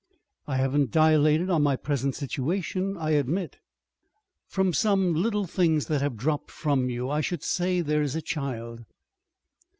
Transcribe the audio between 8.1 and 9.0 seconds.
a child."